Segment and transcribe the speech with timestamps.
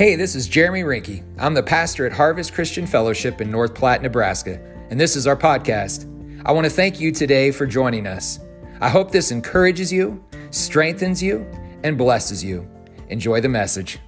[0.00, 1.22] Hey, this is Jeremy Rinke.
[1.38, 4.58] I'm the pastor at Harvest Christian Fellowship in North Platte, Nebraska,
[4.88, 6.06] and this is our podcast.
[6.46, 8.40] I want to thank you today for joining us.
[8.80, 11.46] I hope this encourages you, strengthens you,
[11.84, 12.66] and blesses you.
[13.10, 13.98] Enjoy the message.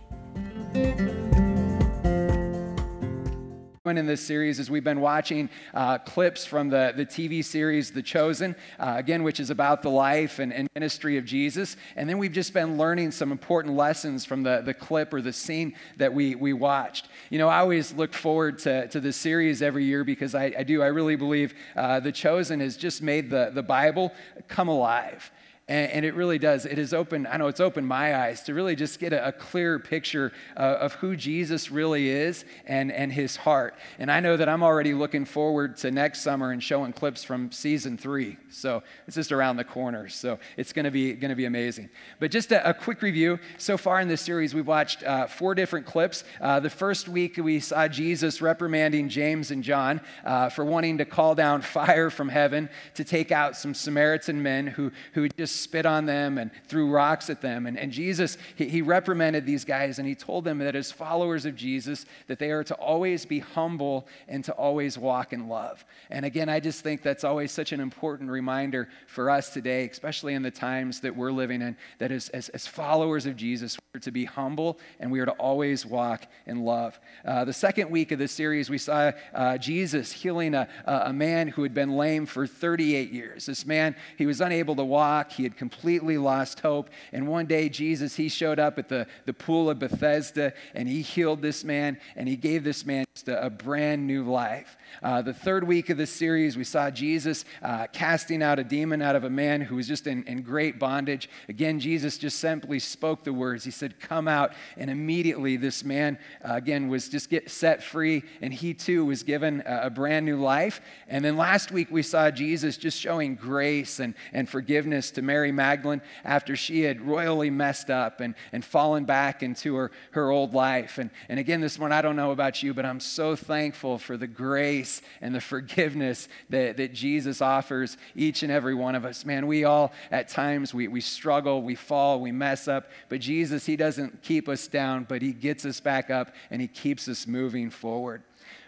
[3.85, 8.01] In this series is we've been watching uh, clips from the, the TV series The
[8.01, 11.77] Chosen, uh, again, which is about the life and, and, ministry of Jesus.
[11.97, 15.33] And then we've just been learning some important lessons from the, the clip or the
[15.33, 17.09] scene that we, we watched.
[17.29, 20.63] You know, I always look forward to, to this series every year because I, I
[20.63, 24.13] do, I really believe uh, The Chosen has just made the, the Bible
[24.47, 25.33] come alive.
[25.69, 26.67] And, and, it really does.
[26.67, 29.33] It has opened, I know it's opened my eyes to really just get a, a
[29.33, 33.77] clear picture uh, of who Jesus really is and, and his heart.
[34.01, 37.53] And I know that I'm already looking forward to next summer and showing clips from
[37.53, 38.39] season three.
[38.51, 40.09] So it's just around the corner.
[40.09, 41.91] So it's going to be going to be amazing.
[42.19, 43.39] But just a, a, quick review.
[43.59, 46.25] So far in this series, we've watched uh, four different clips.
[46.41, 51.05] Uh, the first week, we saw Jesus reprimanding James and John uh, for wanting to
[51.05, 55.87] call down fire from heaven to take out some Samaritan men who, who just spit
[55.87, 57.67] on them and threw rocks at them.
[57.67, 61.47] And, and Jesus, he, he reprimanded these guys and he told them that as followers
[61.47, 65.85] of Jesus, that they are to always be humble and to always walk in love.
[66.11, 70.35] And again, I just think that's always such an important reminder for us today, especially
[70.35, 74.01] in the times that we're living in, that as, as, as followers of Jesus, we're
[74.01, 76.99] to be humble and we are to always walk in love.
[77.25, 81.49] Uh, the second week of this series, we saw uh, Jesus healing a, a man
[81.49, 83.47] who had been lame for 38 years.
[83.47, 85.33] This man, he was unable to walk.
[85.33, 86.91] He had completely lost hope.
[87.13, 91.03] And one day, Jesus, he showed up at the, the pool of Bethesda and he
[91.03, 94.77] healed this man and he gave this man a, a brand new life.
[95.03, 99.03] Uh, the third week of this series, we saw Jesus uh, casting out a demon
[99.03, 101.29] out of a man who was just in, in great bondage.
[101.49, 103.65] Again, Jesus just simply spoke the words.
[103.65, 104.53] He said, Come out.
[104.77, 109.23] And immediately, this man, uh, again, was just get set free, and he too was
[109.23, 110.81] given a, a brand new life.
[111.09, 115.51] And then last week, we saw Jesus just showing grace and, and forgiveness to Mary
[115.51, 120.53] Magdalene after she had royally messed up and, and fallen back into her, her old
[120.53, 120.99] life.
[120.99, 124.19] And, and again, this morning, I don't know about you, but I'm so thankful for
[124.19, 129.25] the grace and the forgiveness that, that Jesus offers each and every one of us.
[129.25, 133.65] Man, we all, at times, we, we struggle, we fall, we mess up, but Jesus,
[133.65, 137.27] He doesn't keep us down, but He gets us back up and He keeps us
[137.27, 138.23] moving forward.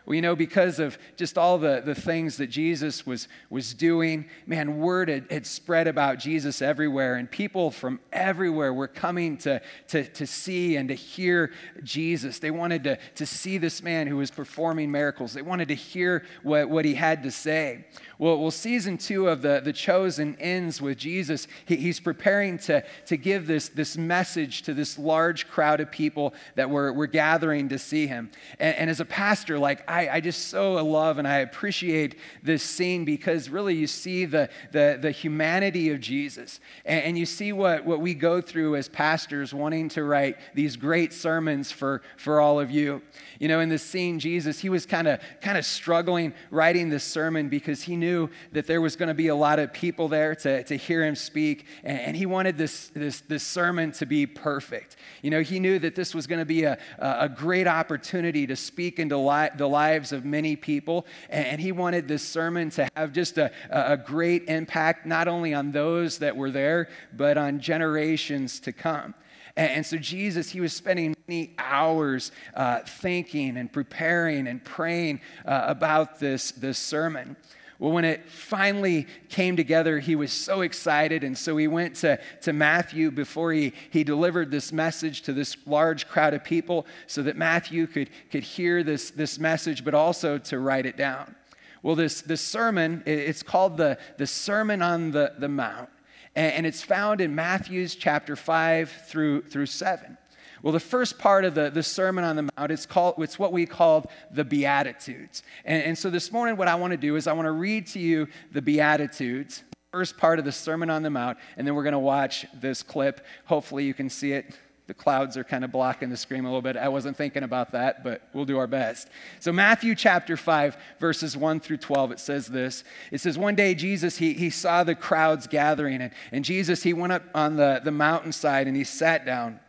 [0.07, 4.79] We know because of just all the, the things that Jesus was, was doing, man,
[4.79, 10.05] word had, had spread about Jesus everywhere, and people from everywhere were coming to, to,
[10.05, 12.39] to see and to hear Jesus.
[12.39, 16.25] They wanted to, to see this man who was performing miracles, they wanted to hear
[16.43, 17.87] what, what he had to say.
[18.19, 21.49] Well, well, season two of the, the Chosen ends with Jesus.
[21.67, 26.33] He, he's preparing to, to give this, this message to this large crowd of people
[26.55, 28.31] that were, were gathering to see him.
[28.61, 32.65] And, and as a pastor, like, I, I just so love and I appreciate this
[32.65, 36.59] scene because really you see the, the, the humanity of Jesus.
[36.84, 40.75] And, and you see what, what we go through as pastors wanting to write these
[40.75, 43.03] great sermons for, for all of you.
[43.38, 47.05] You know, in this scene, Jesus, he was kind of kind of struggling writing this
[47.05, 50.34] sermon because he knew that there was going to be a lot of people there
[50.37, 54.26] to, to hear him speak, and, and he wanted this, this, this sermon to be
[54.26, 54.97] perfect.
[55.22, 58.56] You know, he knew that this was going to be a, a great opportunity to
[58.56, 63.12] speak into li- the lives of many people, and, he wanted this sermon to have
[63.12, 68.61] just a, a great impact, not only on those that were there, but on generations
[68.61, 69.15] to come.
[69.56, 75.21] And, and so Jesus, he was spending many hours uh, thinking and preparing and praying
[75.47, 77.37] uh, about this, this sermon.
[77.79, 81.25] Well, when it finally came together, he was so excited.
[81.25, 85.57] And so he went to, to Matthew before he, he delivered this message to this
[85.67, 90.39] large crowd of people so that Matthew could, could hear this, this message, but also
[90.39, 91.35] to write it down.
[91.83, 95.91] Well, this, this sermon, it's called the, the Sermon on the, the Mount
[96.37, 100.19] and it's found in Matthew's chapter 5 through, through 7.
[100.64, 103.52] Well, the first part of the, the Sermon on the Mount, it's, called, it's what
[103.52, 105.43] we call the Beatitudes.
[105.62, 107.87] And, and so this morning, what I want to do is I want to read
[107.88, 109.62] to you the Beatitudes,
[109.93, 112.82] first part of the Sermon on the Mount, and then we're going to watch this
[112.82, 113.26] clip.
[113.44, 116.61] Hopefully, you can see it the clouds are kind of blocking the screen a little
[116.61, 116.76] bit.
[116.76, 119.08] I wasn't thinking about that, but we'll do our best.
[119.40, 122.84] So, Matthew chapter 5, verses 1 through 12, it says this.
[123.11, 126.93] It says, One day Jesus, he, he saw the crowds gathering, and, and Jesus, he
[126.93, 129.61] went up on the, the mountainside and he sat down.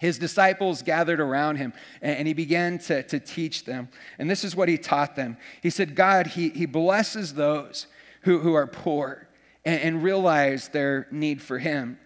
[0.00, 3.88] His disciples gathered around him, and, he began to, to teach them.
[4.18, 5.36] And this is what he taught them.
[5.62, 7.86] He said, God, he, he blesses those
[8.22, 9.28] who, who are poor
[9.64, 11.98] and, and realize their need for him,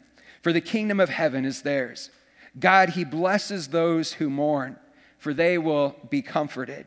[0.42, 2.10] for the kingdom of heaven is theirs.
[2.58, 4.76] God, He blesses those who mourn,
[5.18, 6.86] for they will be comforted.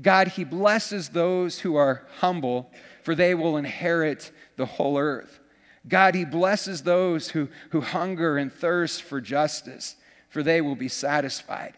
[0.00, 2.70] God, He blesses those who are humble,
[3.02, 5.40] for they will inherit the whole earth.
[5.88, 9.96] God, He blesses those who, who hunger and thirst for justice,
[10.36, 11.72] for they will be satisfied.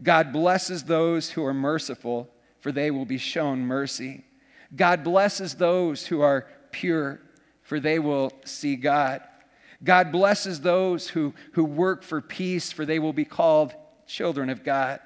[0.00, 2.30] God blesses those who are merciful,
[2.60, 4.24] for they will be shown mercy.
[4.76, 7.20] God blesses those who are pure,
[7.62, 9.20] for they will see God.
[9.82, 13.74] God blesses those who, who work for peace, for they will be called
[14.06, 15.00] children of God.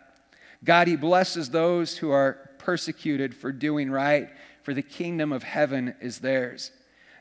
[0.62, 4.28] God, He blesses those who are persecuted for doing right,
[4.62, 6.72] for the kingdom of heaven is theirs.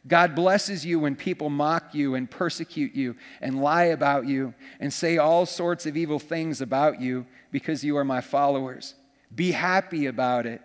[0.08, 4.92] God blesses you when people mock you and persecute you and lie about you and
[4.94, 8.96] say all sorts of evil things about you because you are my followers.
[9.34, 10.62] Be happy about it.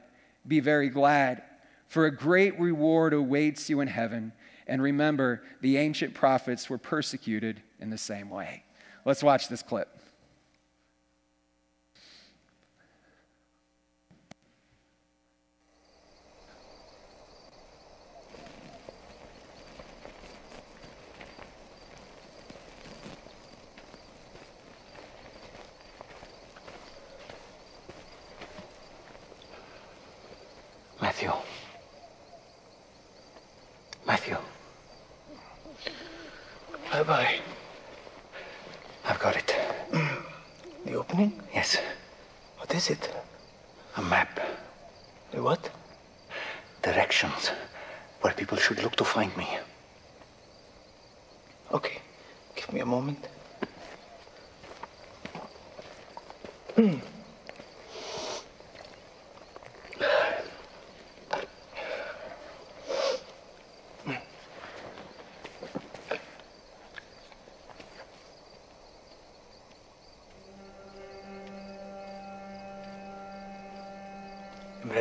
[0.46, 1.42] Be very glad,
[1.86, 4.32] for a great reward awaits you in heaven.
[4.66, 8.64] And remember, the ancient prophets were persecuted in the same way.
[9.04, 9.88] Let's watch this clip.
[31.22, 31.40] Matthew.
[34.06, 34.36] Matthew.
[36.90, 37.40] Bye bye.
[39.04, 39.54] I've got it.
[40.84, 41.40] The opening?
[41.54, 41.78] Yes.
[42.58, 43.08] What is it?
[43.96, 44.40] A map.
[45.30, 45.70] The what?
[46.82, 47.52] Directions.
[48.20, 49.46] Where people should look to find me.
[51.70, 52.00] Okay.
[52.56, 53.28] Give me a moment.
[56.76, 57.21] I'm hmm.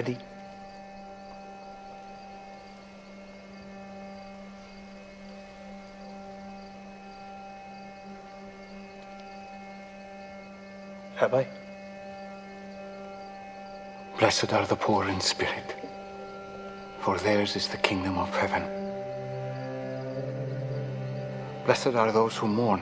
[0.01, 0.17] Ready.
[11.15, 11.47] Have I?
[14.17, 15.75] Blessed are the poor in spirit,
[16.99, 18.63] for theirs is the kingdom of heaven.
[21.65, 22.81] Blessed are those who mourn,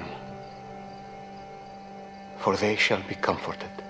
[2.38, 3.88] for they shall be comforted.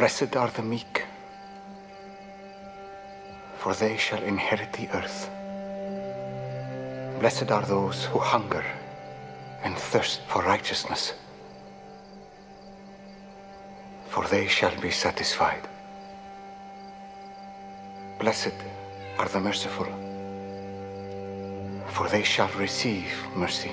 [0.00, 1.04] Blessed are the meek,
[3.58, 5.28] for they shall inherit the earth.
[7.20, 8.64] Blessed are those who hunger
[9.62, 11.12] and thirst for righteousness,
[14.08, 15.68] for they shall be satisfied.
[18.18, 18.56] Blessed
[19.18, 19.90] are the merciful,
[21.88, 23.72] for they shall receive mercy.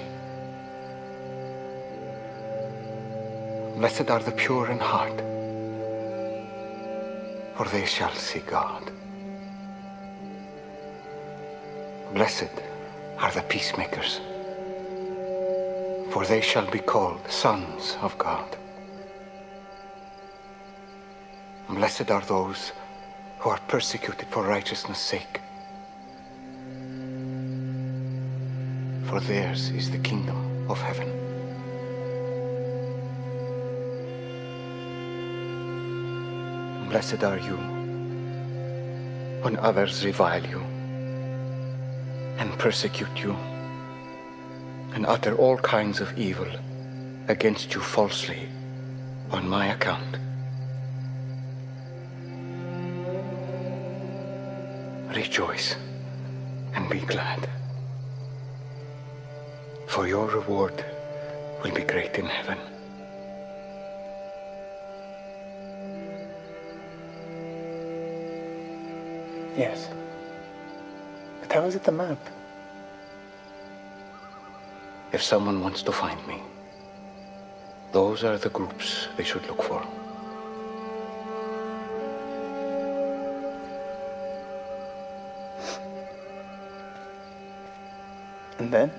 [3.77, 5.23] Blessed are the pure in heart,
[7.57, 8.91] for they shall see God.
[12.13, 12.53] Blessed
[13.17, 14.21] are the peacemakers,
[16.11, 18.55] for they shall be called sons of God.
[21.67, 22.73] Blessed are those
[23.39, 25.41] who are persecuted for righteousness' sake,
[29.05, 31.26] for theirs is the kingdom of heaven.
[36.89, 37.57] Blessed are you
[39.41, 40.61] when others revile you
[42.39, 43.35] and persecute you
[44.93, 46.47] and utter all kinds of evil
[47.27, 48.47] against you falsely
[49.31, 50.17] on my account.
[55.13, 55.75] Rejoice
[56.73, 57.49] and be glad,
[59.87, 60.85] for your reward
[61.63, 62.76] will be great in heaven.
[69.57, 69.89] Yes.
[71.41, 72.19] But how is it the map?
[75.11, 76.43] If someone wants to find me,
[77.91, 79.81] those are the groups they should look for.
[88.59, 88.91] And then?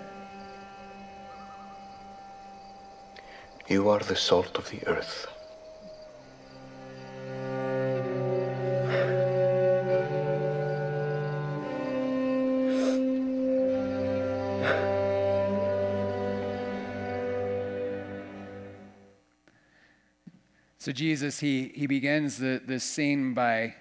[3.69, 5.38] You are the salt of the earth.
[20.89, 23.75] So Jesus, he, he begins the, this scene by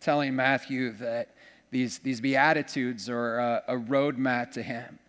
[0.00, 1.34] telling Matthew that
[1.72, 5.00] these, these Beatitudes are a, a roadmap to him.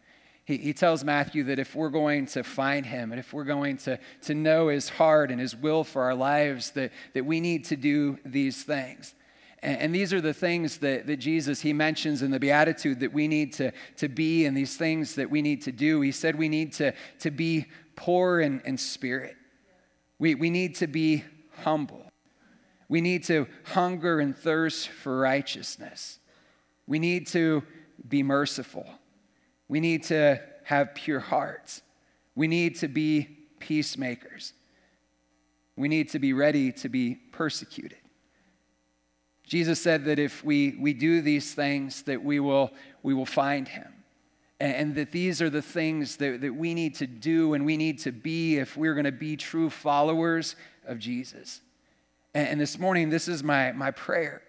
[0.45, 3.77] He, he tells Matthew that if we're going to find him and if we're going
[3.77, 7.65] to, to know his heart and his will for our lives, that, that we need
[7.65, 9.13] to do these things.
[9.61, 13.13] And, and these are the things that, that Jesus, he mentions in the Beatitude that
[13.13, 16.01] we need to, to be and these things that we need to do.
[16.01, 19.35] He said we need to, to be poor in, in spirit.
[20.17, 21.25] We, we need to be
[21.63, 22.11] humble.
[22.89, 26.19] We need to hunger and thirst for righteousness.
[26.85, 27.63] We need to
[28.07, 28.85] be merciful.
[29.67, 31.81] We need to have pure hearts.
[32.35, 33.29] We need to be
[33.59, 34.53] peacemakers.
[35.75, 37.97] We need to be ready to be persecuted.
[39.43, 43.67] Jesus said that if we, we do these things, that we will, we will find
[43.67, 43.91] him.
[44.59, 47.77] And, and that these are the things that, that we need to do and we
[47.77, 51.61] need to be if we're going to be true followers of Jesus.
[52.33, 54.41] And, and this morning, this is my, my prayer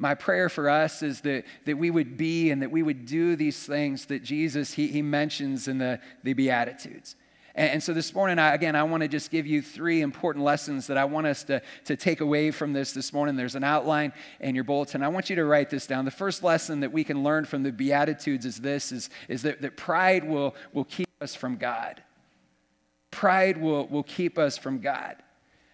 [0.00, 3.36] my prayer for us is that, that we would be and that we would do
[3.36, 7.16] these things that Jesus, he, he mentions in the, the Beatitudes.
[7.54, 10.86] And, so this morning, I, again, I want to just give you three important lessons
[10.86, 13.36] that I want us to, to take away from this this morning.
[13.36, 15.02] There's an outline in your bulletin.
[15.02, 16.06] I want you to write this down.
[16.06, 19.60] The first lesson that we can learn from the Beatitudes is this, is, is that,
[19.60, 22.02] that pride will, will keep us from God.
[23.10, 25.16] Pride will, will keep us from God.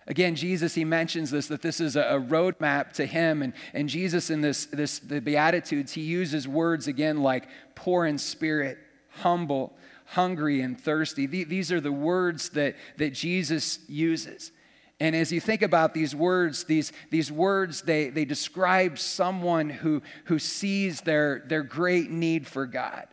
[0.09, 3.43] Again, Jesus, he mentions this, that this is a, roadmap to him.
[3.43, 8.19] And, and Jesus, in this, this, the Beatitudes, he uses words again like poor in
[8.19, 11.27] spirit, humble, hungry, and thirsty.
[11.27, 14.53] These are the words that, that Jesus uses.
[15.01, 20.03] And as you think about these words, these, these words, they, they describe someone who,
[20.27, 23.07] who sees their, their great need for God.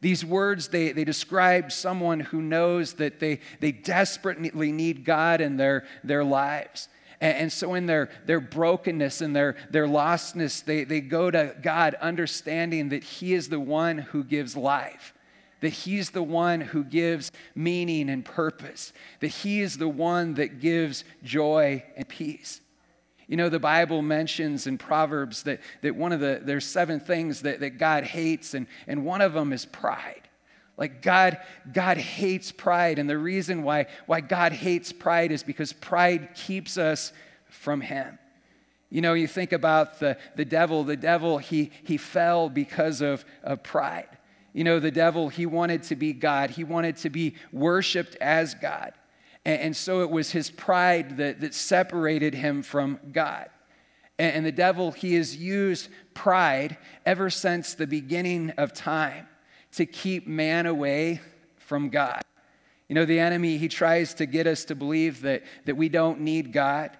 [0.00, 5.56] These words, they, they describe someone who knows that they, they desperately need God in
[5.56, 6.88] their, their lives.
[7.20, 11.54] And, and so, in their, their brokenness and their, their lostness, they, they go to
[11.60, 15.14] God understanding that He is the one who gives life
[15.60, 20.60] that He's the one who gives meaning and purpose, that He is the one that
[20.60, 22.59] gives joy and peace.
[23.30, 27.42] You know, the Bible mentions in Proverbs that, that one of the, there's seven things
[27.42, 30.28] that, that God hates, and, and one of them is pride.
[30.76, 31.38] Like God,
[31.72, 32.98] God hates pride.
[32.98, 37.12] And the reason why, why God hates pride is because pride keeps us
[37.48, 38.18] from Him.
[38.88, 43.24] You know, you think about the, the devil, the devil, he, he fell because of,
[43.44, 44.08] of pride.
[44.52, 48.54] You know, the devil, he wanted to be God, he wanted to be worshiped as
[48.54, 48.92] God.
[49.44, 53.48] And, and so it was his pride that, that separated him from God.
[54.18, 59.26] And, and the devil, he has used pride ever since the beginning of time
[59.72, 61.20] to keep man away
[61.56, 62.22] from God.
[62.88, 66.20] You know, the enemy, he tries to get us to believe that, that we don't
[66.20, 66.90] need God.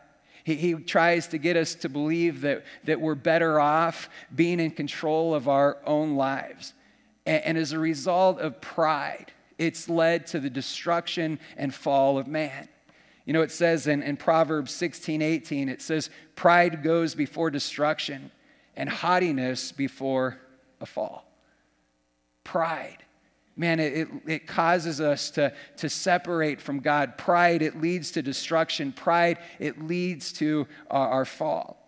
[0.45, 4.71] He, he tries to get us to believe that, that we're better off being in
[4.71, 6.75] control of our own lives.
[7.27, 12.27] And, and as a result of pride, it's led to the destruction and fall of
[12.27, 12.67] man.
[13.27, 18.31] You know, it says in, in Proverbs 16, 18, it says, Pride goes before destruction,
[18.75, 20.39] and haughtiness before
[20.81, 21.31] a fall.
[22.43, 23.05] Pride.
[23.55, 27.19] Man, it, it, causes us to, to separate from God.
[27.19, 28.93] Pride, it leads to destruction.
[28.93, 31.80] Pride, it leads to our, our fall.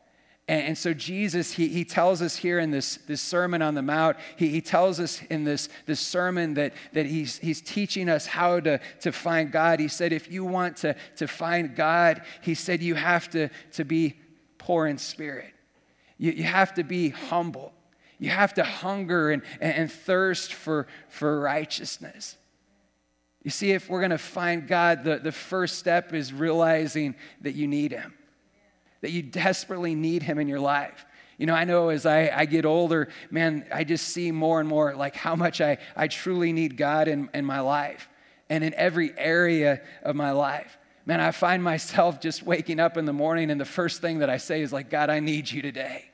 [0.52, 3.80] And, and, so Jesus, he, he tells us here in this, this Sermon on the
[3.80, 8.26] Mount, he, he tells us in this, this sermon that, that he's, he's teaching us
[8.26, 9.80] how to, to find God.
[9.80, 13.84] He said, if you want to, to find God, he said, you have to, to
[13.86, 14.20] be
[14.58, 15.54] poor in spirit.
[16.18, 17.72] You, you have to be humble.
[18.18, 22.36] You have to hunger and, and, and thirst for, for righteousness.
[23.42, 27.54] You see, if we're going to find God, the, the first step is realizing that
[27.54, 28.12] you need Him
[29.02, 31.04] that you desperately need Him in your life.
[31.38, 34.68] You know, I know as I, I get older, man, I just see more and
[34.68, 38.08] more like how much I, I truly need God in, in my life
[38.48, 40.78] and in every area of my life.
[41.04, 44.30] Man, I find myself just waking up in the morning and the first thing that
[44.30, 46.10] I say is like, God, I need you today.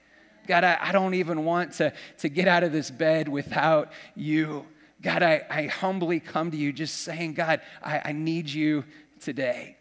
[0.46, 4.64] God, I, I don't even want to, to get out of this bed without you.
[5.02, 8.84] God, I, I humbly come to you just saying, God, I, I need you
[9.20, 9.77] today.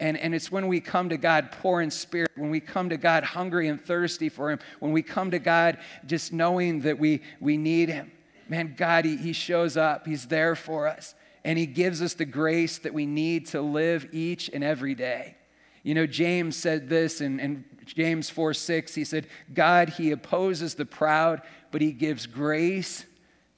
[0.00, 2.96] And, and it's when we come to God poor in spirit, when we come to
[2.96, 7.22] God hungry and thirsty for Him, when we come to God just knowing that we,
[7.40, 8.12] we need Him.
[8.48, 11.14] Man, God, he, he shows up, He's there for us,
[11.44, 15.36] and He gives us the grace that we need to live each and every day.
[15.82, 18.94] You know, James said this in, in James 4 6.
[18.94, 23.04] He said, God, He opposes the proud, but He gives grace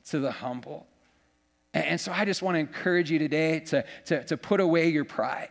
[0.06, 0.86] to the humble.
[1.74, 4.88] And, and so I just want to encourage you today to, to, to put away
[4.88, 5.50] your pride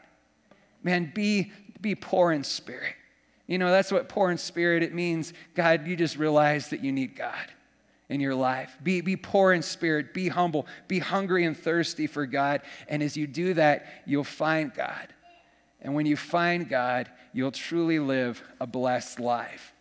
[0.83, 2.95] man, be, be poor in spirit.
[3.48, 6.91] You know, that's what poor in spirit, it means, God, you just realize that you
[6.91, 7.48] need God.
[8.09, 8.75] in your life.
[8.83, 12.62] Be, be poor in spirit, be humble, be hungry and thirsty for God.
[12.88, 15.13] And as you do that, you'll find God.
[15.81, 19.74] And when you find God, you'll truly live a blessed life.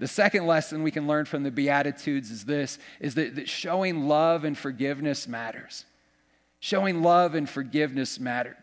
[0.00, 4.06] The second lesson we can learn from the Beatitudes is this is that, that showing
[4.06, 5.84] love and forgiveness matters.
[6.60, 8.56] Showing love and forgiveness matter,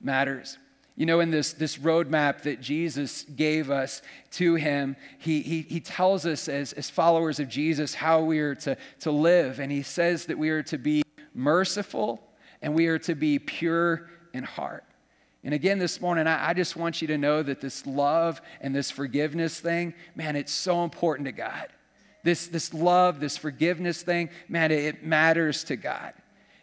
[0.00, 0.58] matters.
[0.96, 4.00] You know, in this, this roadmap that Jesus gave us
[4.32, 8.54] to him, he, he, he tells us as, as followers of Jesus how we are
[8.56, 9.60] to, to live.
[9.60, 11.02] And he says that we are to be
[11.34, 12.22] merciful
[12.62, 14.84] and we are to be pure in heart.
[15.44, 18.74] And again, this morning, I, I just want you to know that this love and
[18.74, 21.68] this forgiveness thing, man, it's so important to God.
[22.24, 26.14] This, this love, this forgiveness thing, man, it, it matters to God.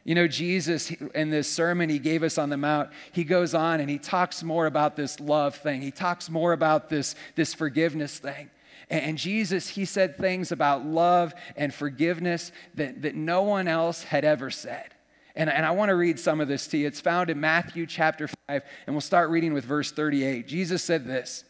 [0.04, 3.80] You know, Jesus, in this sermon he gave us on the Mount, he goes on
[3.80, 5.82] and he talks more about this love thing.
[5.82, 8.50] He talks more about this, this forgiveness thing.
[8.90, 14.26] And Jesus, he said things about love and forgiveness that, that no one else had
[14.26, 14.94] ever said.
[15.36, 16.86] And, and I want to read some of this to you.
[16.86, 18.38] It's found in Matthew chapter 5,
[18.86, 20.48] and we'll start reading with verse 38.
[20.48, 21.46] Jesus said this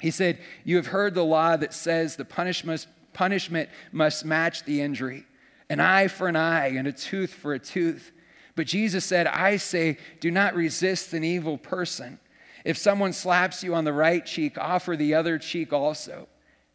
[0.00, 4.80] He said, You have heard the law that says the punishment, punishment must match the
[4.80, 5.26] injury
[5.72, 8.12] an eye for an eye and a tooth for a tooth.
[8.56, 12.20] But Jesus said, I say, do not resist an evil person.
[12.62, 16.28] If someone slaps you on the right cheek, offer the other cheek also.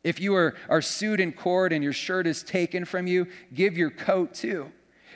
[0.03, 3.77] If you are, are sued in court and your shirt is taken from you, give
[3.77, 4.71] your coat too.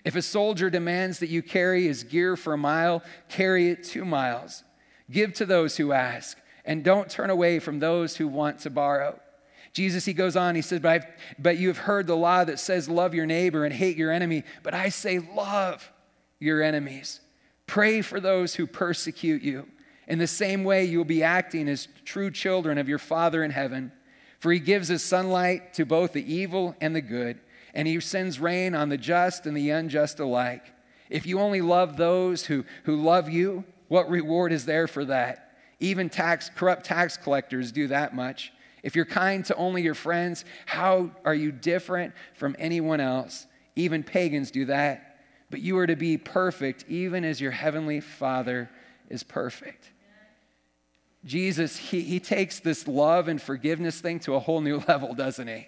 [0.06, 4.06] If a soldier demands that you carry his gear for a mile, carry it two
[4.06, 4.64] miles.
[5.10, 9.20] Give to those who ask, and don't turn away from those who want to borrow.
[9.74, 11.06] Jesus, he goes on, he says, but, I've,
[11.40, 14.44] but you have heard the law that says, love your neighbor and hate your enemy.
[14.64, 15.90] But I say, love
[16.40, 17.22] your enemies.
[17.68, 19.68] Pray for those who persecute you.
[20.08, 23.94] In the same way, you'll be acting as true children of your Father in heaven.
[24.40, 27.40] For he gives his sunlight to both the evil and the good,
[27.74, 30.66] and he sends rain on the just and the unjust alike.
[31.10, 35.52] If you only love those who, who love you, what reward is there for that?
[35.80, 38.52] Even tax, corrupt tax collectors do that much.
[38.84, 43.46] If you're kind to only your friends, how are you different from anyone else?
[43.76, 45.20] Even pagans do that.
[45.50, 48.70] But you are to be perfect, even as your heavenly Father
[49.10, 49.92] is perfect.
[51.24, 55.48] Jesus, he, he takes this love and forgiveness thing to a whole new level, doesn't
[55.48, 55.68] he?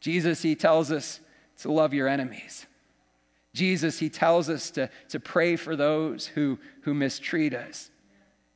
[0.00, 1.20] Jesus, he tells us
[1.58, 2.66] to love your enemies.
[3.54, 7.90] Jesus, he tells us to, to pray for those who, who mistreat us.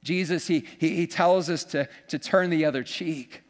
[0.03, 3.43] Jesus, he, he, he tells us to, to turn the other cheek.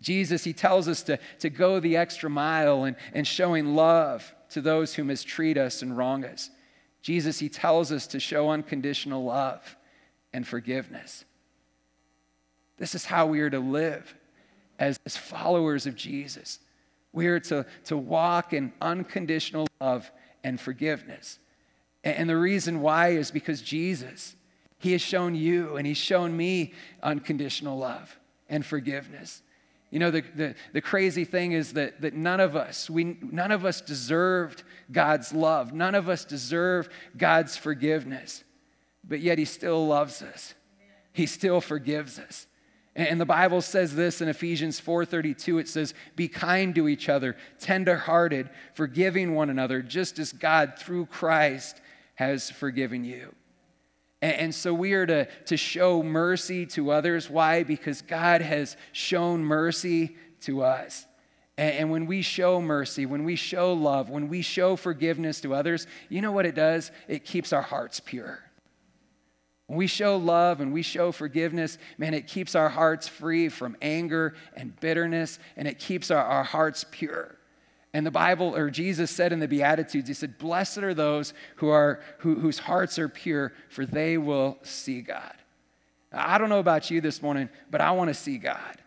[0.00, 4.60] Jesus, he tells us to, to go the extra mile and, and showing love to
[4.60, 6.50] those who mistreat us and wrong us.
[7.02, 9.76] Jesus, he tells us to show unconditional love
[10.32, 11.24] and forgiveness.
[12.78, 14.14] This is how we are to live
[14.78, 16.58] as, as followers of Jesus.
[17.12, 20.10] We are to, to walk in unconditional love
[20.44, 21.38] and forgiveness.
[22.04, 24.35] And, and the reason why is because Jesus,
[24.78, 29.42] he has shown you and He's shown me unconditional love and forgiveness.
[29.90, 33.52] You know, the, the, the, crazy thing is that, that none of us, we, none
[33.52, 35.72] of us deserved God's love.
[35.72, 38.42] None of us deserve God's forgiveness.
[39.04, 40.54] But yet He still loves us.
[41.12, 42.46] He still forgives us.
[42.94, 47.36] And the Bible says this in Ephesians 4:32 it says be kind to each other
[47.58, 51.82] tenderhearted forgiving one another just as God through Christ
[52.14, 53.34] has forgiven you.
[54.22, 57.28] And, so we are to, to show mercy to others.
[57.28, 57.62] Why?
[57.62, 61.06] Because God has shown mercy to us.
[61.58, 65.86] And, when we show mercy, when we show love, when we show forgiveness to others,
[66.08, 66.90] you know what it does?
[67.08, 68.40] It keeps our hearts pure.
[69.66, 73.76] When we show love and we show forgiveness, man, it keeps our hearts free from
[73.82, 77.35] anger and bitterness, and it keeps our, our hearts pure.
[77.92, 81.68] And the Bible, or Jesus said in the Beatitudes, He said, Blessed are those who
[81.68, 85.34] are, who, whose hearts are pure, for they will see God.
[86.12, 88.78] I don't know about you this morning, but I want to see God.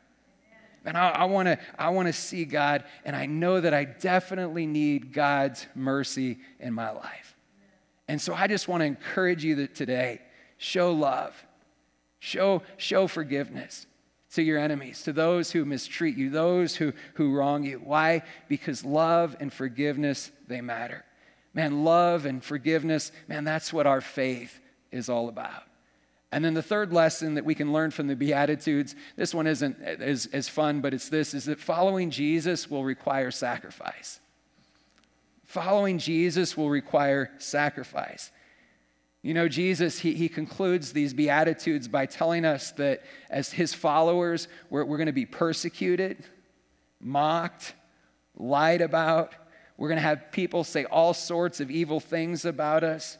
[0.85, 5.13] And I, want to I wanna see God, and I know that I definitely need
[5.13, 7.35] God's mercy in my life.
[8.07, 10.21] And so I just want to encourage you that today,
[10.57, 11.35] show love,
[12.19, 13.85] show, show forgiveness
[14.33, 17.81] to your enemies, to those who mistreat you, those who, who wrong you.
[17.83, 18.21] Why?
[18.47, 21.03] Because love and forgiveness, they matter.
[21.53, 24.59] Man, love and forgiveness, man, that's what our faith
[24.91, 25.63] is all about.
[26.31, 29.81] And then the third lesson that we can learn from the Beatitudes, this one isn't
[29.81, 34.19] as, as fun, but it's this, is that following Jesus will require sacrifice.
[35.45, 38.31] Following Jesus will require sacrifice.
[39.21, 44.47] You know, Jesus, he, he concludes these Beatitudes by telling us that as his followers,
[44.69, 46.23] we're, we're going to be persecuted,
[47.01, 47.73] mocked,
[48.37, 49.33] lied about.
[49.77, 53.17] We're going to have people say all sorts of evil things about us.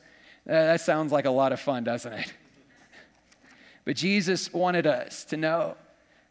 [0.48, 2.34] Uh, that sounds like a lot of fun, doesn't it?
[3.86, 5.76] But Jesus wanted us to know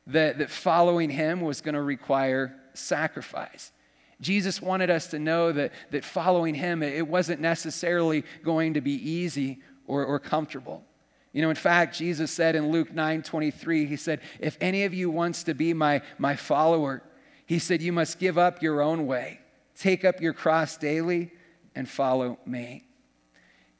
[0.06, 3.72] that, that following him was going to require sacrifice.
[4.20, 8.92] Jesus wanted us to know that, that following him, it wasn't necessarily going to be
[8.92, 10.84] easy or, or comfortable.
[11.32, 14.94] You know, in fact, Jesus said in Luke 9 23, He said, If any of
[14.94, 17.02] you wants to be my, my follower,
[17.46, 19.40] He said, you must give up your own way,
[19.76, 21.30] take up your cross daily,
[21.74, 22.84] and follow me.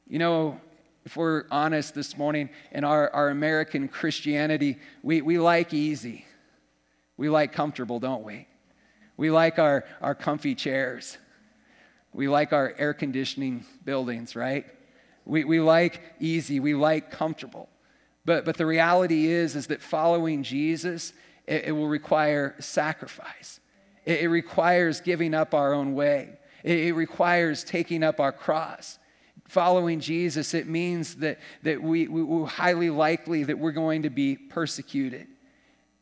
[0.07, 0.61] You know,
[1.05, 6.25] if we're honest this morning, in our, our American Christianity, we, we like easy.
[7.17, 8.47] We like comfortable, don't we?
[9.19, 11.17] We like our, our comfy chairs.
[12.13, 14.65] We like our air conditioning buildings, right?
[15.25, 17.67] We, we like easy, we like comfortable.
[18.23, 21.11] But, but the reality is, is that following Jesus,
[21.47, 23.59] it, it will require sacrifice.
[24.05, 26.39] It, it, requires giving up our own way.
[26.63, 28.99] It, it requires taking up our cross.
[29.49, 34.09] Following Jesus, it means that, that we, we, we're highly likely that we're going to
[34.09, 35.27] be persecuted.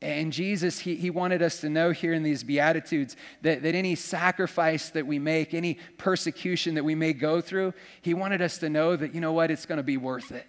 [0.02, 3.96] And Jesus, he, he wanted us to know here in these Beatitudes that, that any
[3.96, 8.70] sacrifice that we make, any persecution that we may go through, he wanted us to
[8.70, 10.46] know that, you know what, it's going to be worth it.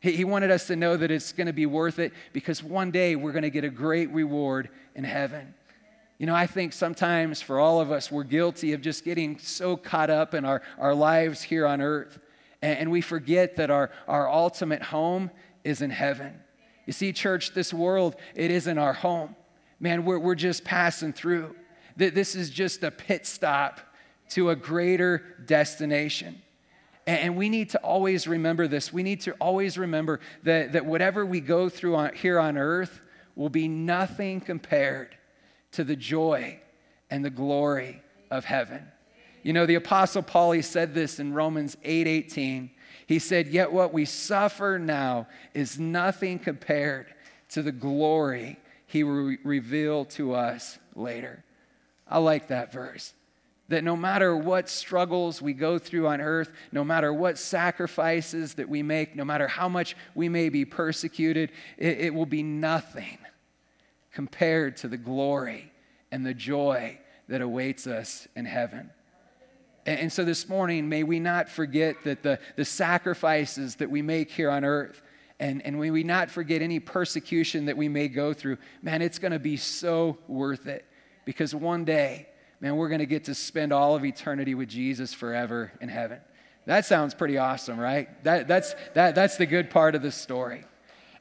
[0.00, 2.90] He, he wanted us to know that it's going to be worth it because one
[2.90, 5.54] day we're going to get a great reward in heaven.
[6.18, 9.76] You know, I think sometimes for all of us, we're guilty of just getting so
[9.76, 12.18] caught up in our, our lives here on earth.
[12.60, 15.30] And, and we forget that our, our ultimate home
[15.62, 16.40] is in heaven.
[16.88, 19.36] You see, church, this world, it isn't our home.
[19.78, 21.54] Man, we're, we're just passing through.
[21.98, 23.80] This is just a pit stop
[24.30, 26.40] to a greater destination.
[27.06, 28.90] And we need to always remember this.
[28.90, 33.02] We need to always remember that, that whatever we go through on, here on earth
[33.36, 35.14] will be nothing compared
[35.72, 36.58] to the joy
[37.10, 38.82] and the glory of heaven.
[39.42, 42.70] You know, the Apostle Paul, he said this in Romans 8 18.
[43.06, 47.06] He said, Yet what we suffer now is nothing compared
[47.50, 51.44] to the glory he will reveal to us later.
[52.06, 53.14] I like that verse.
[53.68, 58.68] That no matter what struggles we go through on earth, no matter what sacrifices that
[58.68, 63.18] we make, no matter how much we may be persecuted, it, it will be nothing
[64.12, 65.70] compared to the glory
[66.10, 66.98] and the joy
[67.28, 68.90] that awaits us in heaven.
[69.88, 74.30] And, so this morning, may we not forget that the, the sacrifices that we make
[74.30, 75.00] here on earth,
[75.40, 79.18] and, and may we not forget any persecution that we may go through, man, it's
[79.18, 80.84] going to be so worth it.
[81.24, 82.28] Because one day,
[82.60, 86.18] man, we're going to get to spend all of eternity with Jesus forever in heaven.
[86.66, 88.22] That sounds pretty awesome, right?
[88.24, 90.66] That, that's, that, that's the good part of the story.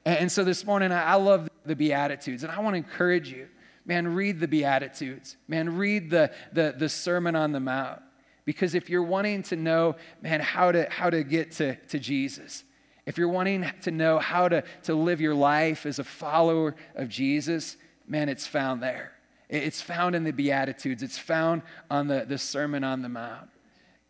[0.03, 3.31] And, and so this morning, I, I love the Beatitudes, and I want to encourage
[3.31, 3.47] you,
[3.85, 5.37] man, read the Beatitudes.
[5.47, 8.01] Man, read the, the, the Sermon on the Mount.
[8.47, 12.63] Because if you're wanting to know, man, how to, how to get to, to Jesus,
[13.05, 17.09] if you're wanting to know how to, to live your life as a follower of
[17.09, 17.75] Jesus,
[18.07, 19.11] man, it's found there.
[19.49, 23.49] It's found in the Beatitudes, it's found on the, the Sermon on the Mount.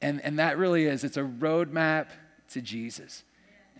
[0.03, 2.09] And, and that really is, it's a roadmap
[2.51, 3.23] to Jesus.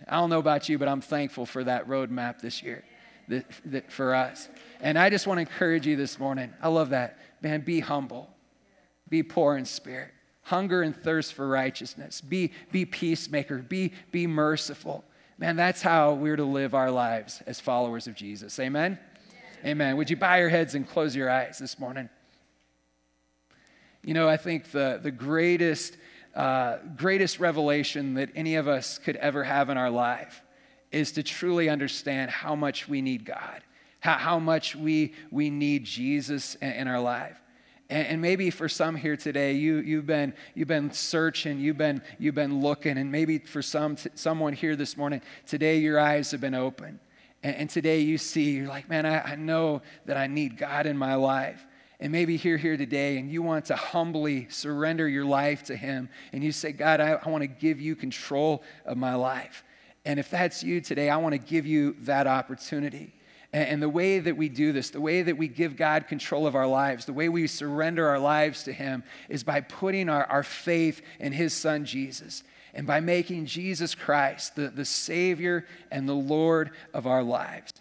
[0.10, 2.84] I don't know about you, but I'm thankful for that roadmap this year
[3.28, 4.50] that, that for us.
[4.82, 6.52] And I just want to encourage you this morning.
[6.60, 7.20] I love that.
[7.44, 8.32] Man, be humble,
[9.08, 10.14] be poor in spirit
[10.48, 12.22] hunger and thirst for righteousness.
[12.22, 13.58] Be, be peacemaker.
[13.58, 15.04] Be, be merciful.
[15.38, 18.58] Man, that's how we're to live our lives as followers of Jesus.
[18.58, 18.98] Amen?
[19.62, 19.72] Amen.
[19.72, 19.98] Amen.
[19.98, 22.08] Would you bow your heads and close your eyes this morning?
[24.06, 25.98] You know, I think the, the greatest,
[26.34, 30.42] uh, greatest revelation that any of us could ever have in our life
[30.94, 33.64] is to truly understand how much we need God,
[34.00, 37.38] how, how much we, we need Jesus in, in our life.
[37.90, 42.36] And, maybe for some here today, you, you've, been, you've been searching, you've been, you've
[42.36, 46.54] been looking, and maybe for some, someone here this morning, today your eyes have been
[46.54, 47.00] open.
[47.44, 50.86] And, and today you see, you're like, man, I, I know that I need God
[50.86, 51.66] in my life.
[52.00, 56.10] And maybe you're here today and you want to humbly surrender your life to Him.
[56.34, 59.64] And you say, God, I, I want to give you control of my life.
[60.06, 63.14] And if that's you today, I want to give you that opportunity.
[63.54, 66.56] And the way that we do this, the way that we give God control of
[66.56, 70.44] our lives, the way we surrender our lives to Him is by putting our, our
[70.44, 76.14] faith in His Son, Jesus, and by making Jesus Christ the, the Savior and the
[76.14, 77.72] Lord of our lives.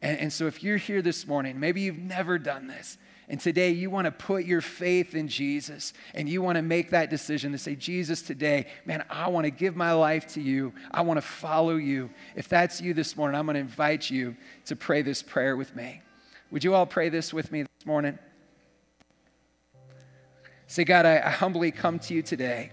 [0.00, 2.96] And, and so if you're here this morning, maybe you've never done this,
[3.28, 6.90] and today you want to put your faith in Jesus and you want to make
[6.90, 10.72] that decision to say, Jesus, today, man, I want to give my life to you.
[10.92, 12.08] I want to follow you.
[12.36, 14.36] If that's you this morning, I'm going to invite you
[14.66, 16.02] to pray this prayer with me.
[16.52, 18.16] Would you all pray this with me this morning?
[20.68, 22.70] Say, God, I, I humbly come to you today,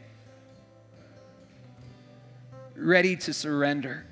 [2.76, 4.06] ready to surrender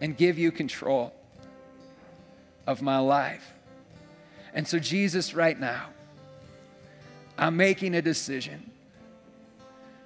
[0.00, 1.14] and give you control
[2.66, 3.54] of my life.
[4.54, 5.88] And so, Jesus, right now,
[7.38, 8.70] I'm making a decision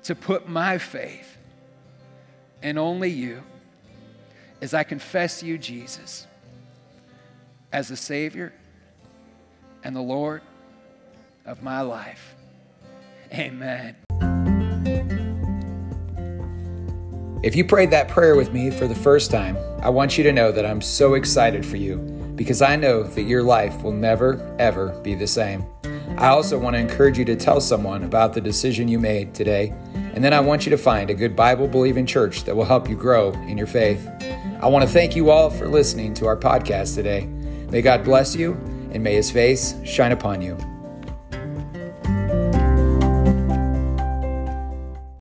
[0.05, 1.37] to put my faith
[2.63, 3.43] in only you
[4.63, 6.27] as I confess you, Jesus,
[7.73, 8.53] as the Savior
[9.83, 10.43] and the Lord
[11.45, 12.35] of my life.
[13.33, 13.97] Amen.
[17.43, 20.33] If you prayed that prayer with me for the first time, I want you to
[20.33, 24.55] know that I'm so excited for you because I know that your life will never,
[24.59, 25.65] ever be the same.
[26.19, 29.75] I also want to encourage you to tell someone about the decision you made today,
[30.15, 32.89] and then I want you to find a good Bible believing church that will help
[32.89, 34.09] you grow in your faith.
[34.61, 37.27] I want to thank you all for listening to our podcast today.
[37.71, 38.53] May God bless you,
[38.93, 40.57] and may his face shine upon you.